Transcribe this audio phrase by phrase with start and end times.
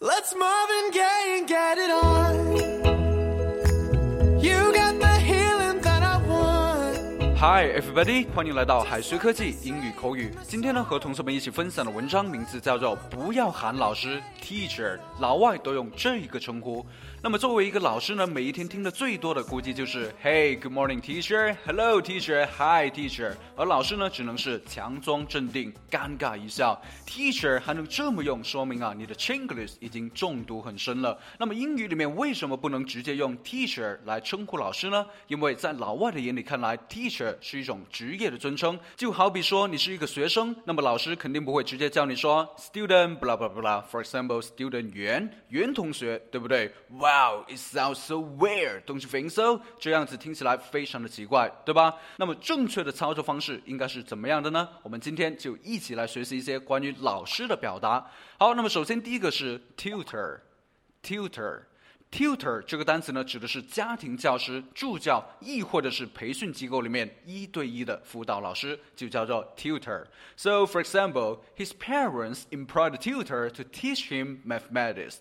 [0.00, 2.47] Let's Marvin Gaye and get it on.
[7.40, 10.34] Hi everybody，欢迎来到海学科技英语口语。
[10.42, 16.84] 今天呢，和同学们一起分享的文章名字叫做《不要喊老师 Teacher》，老外都用这一个称呼。
[17.22, 21.54] 那么作为一个老师呢，每一天听的最多的估计就是 Hey, good morning, teacher.
[21.64, 22.44] Hello, teacher.
[22.56, 23.34] Hi, teacher.
[23.56, 26.80] 而老师呢，只能是强装镇定，尴尬一笑。
[27.06, 31.16] Teacher 还能这么用，说明啊，你的 Chinglish 已经中毒很深了。
[31.38, 35.06] 那么英语里面为什么不能直接用 teacher 来称呼老师呢？
[35.28, 38.78] 因为在老外的眼里看来，teacher 是一种职业的尊称。
[38.96, 43.84] 就好比说你是一个学生，那么老师肯定不会直接叫你说 student blah blah blah。
[43.90, 49.60] For example, student 袁袁同学，对不对？Wow, it sounds so weird, don't you think so？
[49.78, 51.94] 这样子听起来非常的奇怪，对吧？
[52.16, 54.68] 那么正确的操作方式应该是怎么样的呢？
[54.82, 58.06] 我们今天就一起来学习一些关于老师的表达。
[58.38, 61.60] 好，那么首先第一个是 tutor，tutor
[62.10, 70.04] Tutor 这个单词呢，指的是家庭教师、助教，亦或者是培训机构里面一对一的辅导老师，就叫做 tutor。
[70.34, 75.16] So for example, his parents employed a tutor to teach him mathematics.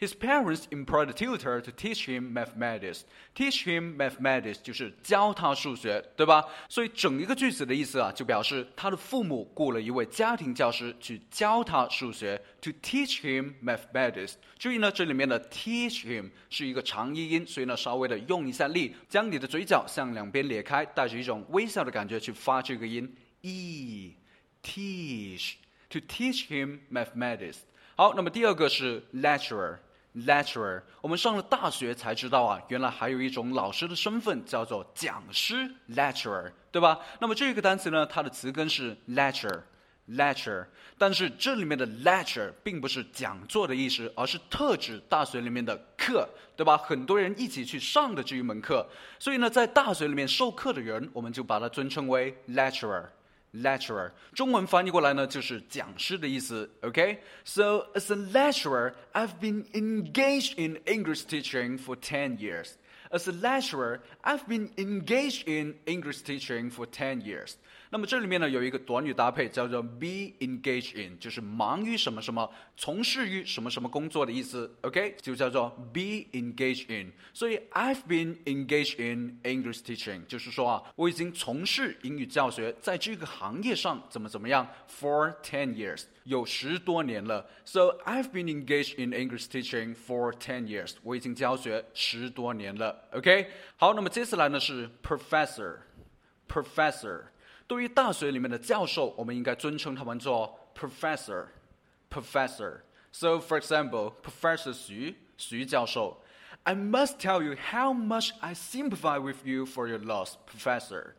[0.00, 3.02] His parents employed a tutor to teach him mathematics.
[3.34, 6.42] Teach him mathematics 就是教他数学，对吧？
[6.70, 12.40] 所以整一个句子的意思啊，就表示他的父母雇了一位家庭教师去教他数学。
[12.62, 14.36] To teach him mathematics。
[14.58, 23.14] 注意呢，这里面的 teach him 是一个长音音，所以呢，稍微的用一下力，将你的嘴角向两边咧开，带着一种微笑的感觉去发这个音。
[23.42, 24.14] e
[24.62, 25.56] teach
[25.90, 27.58] to teach him mathematics。
[27.96, 29.76] 好，那么第二个是 lecturer。
[30.16, 36.98] Lecturer，我们上了大学才知道啊，原来还有一种老师的身份叫做讲师，Lecturer，对吧？
[37.20, 40.66] 那么这个单词呢，它的词根是 lecture，lecture，
[40.98, 46.76] 但是这里面的 lecture 并不是讲座的意思，而是特指大学里面的课，对吧？
[46.76, 48.84] 很多人一起去上的这一门课，
[49.20, 53.04] 所以呢，在大学里面授课的人，我们就把它尊称为 lecturer。
[53.53, 56.69] lecturer，中文翻译过来呢就是讲师的意思。
[56.81, 57.93] OK，so、okay?
[57.95, 62.73] as a lecturer, I've been engaged in English teaching for ten years.
[63.11, 67.53] As a lecturer, I've been engaged in English teaching for ten years.
[67.91, 74.75] 那么这里面呢有一个短语搭配叫做 be engaged in，就是忙于什么什么，从事于什么什么工作的意思。
[74.81, 77.13] OK，就叫做 be engaged in。
[77.31, 87.47] 所以 I've been engaged in English teaching，就是说啊，我已经从事英语教学，在这个行业上怎么怎么样，for ten years，有十多年了。
[87.63, 92.98] So I've been engaged in English teaching for ten years，我已经教学十多年了。
[93.11, 97.25] OK，好，那么接下来呢是 professor，professor。
[97.67, 106.21] 对于大学里面的教授，我们应该尊称他们做 professor。professor。So for example, Professor Xu, 徐教授
[106.63, 111.15] I must tell you how much I sympathize with you for your loss, Professor.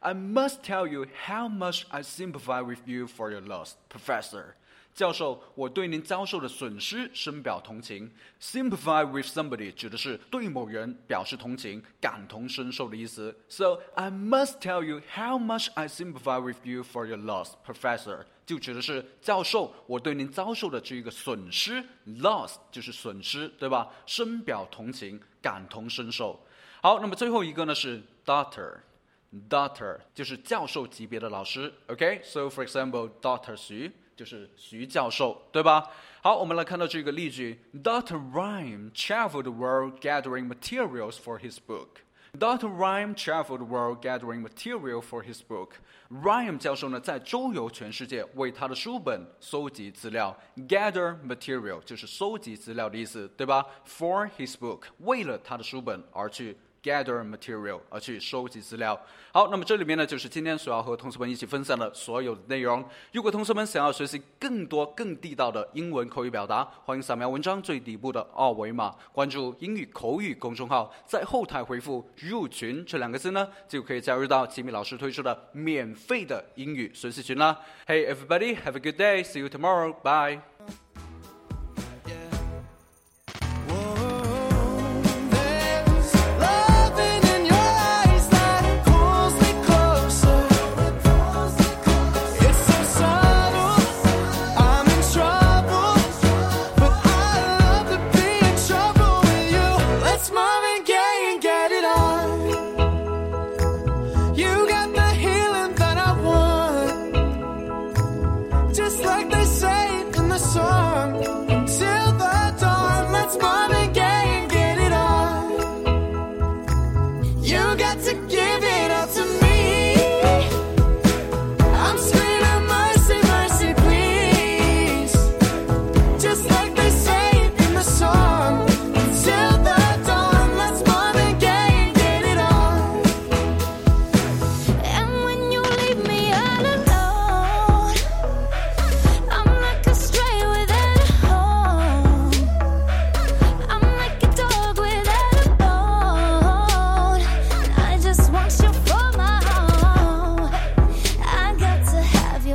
[0.00, 4.56] I must tell you how much I sympathize with you for your loss, Professor.
[4.93, 8.11] 教授，我对您遭受的损失深表同情。
[8.41, 13.35] Sympathize with somebody 指的是对某人表示同情、感同身受的意思。
[13.47, 18.25] So I must tell you how much I sympathize with you for your loss, Professor。
[18.45, 23.87] 就指的是教授，我对您遭受的这一个损失，loss 就是损失，对吧？
[24.05, 26.37] 深表同情、感同身受。
[26.81, 31.73] 好，那么最后一个呢是 Doctor，Doctor 就是教授级别的老师。
[31.87, 33.89] OK，so for example，Doctor 徐。
[34.16, 35.90] 就是徐教授，对吧？
[36.22, 38.16] 好，我们来看到这个例句：Dr.
[38.32, 42.00] Rhyme traveled the world gathering materials for his book.
[42.38, 42.68] Dr.
[42.68, 45.70] Rhyme traveled the world gathering material for his book.
[46.10, 50.36] Rhyme 教授呢，在周游全世界，为他的书本搜集资料。
[50.68, 53.64] Gather material 就是收集资料的意思，对吧？
[53.86, 56.56] For his book，为了他的书本而去。
[56.83, 58.99] gather material 而去收集资料。
[59.31, 62.83] 好，那么这里面呢，就是今天所要和同学们一起分享的所有的内容。
[63.11, 77.57] 如果同学们想要学习更多更地道的英文口语表达，欢迎扫描文章最底部的二维码，关注英语口语公众号，在后台回复“入群”这两个字呢，就可以加入到吉米老师推出的免费的英语学习群啦。
[77.87, 79.23] Hey everybody, have a good day.
[79.23, 79.93] See you tomorrow.
[80.03, 80.50] Bye.